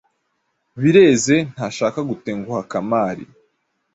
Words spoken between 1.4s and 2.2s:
ntashaka